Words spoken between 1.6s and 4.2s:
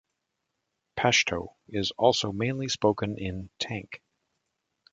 is also mainly spoken in Tank.